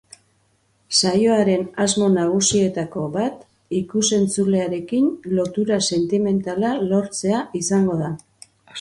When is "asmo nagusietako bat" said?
1.85-3.45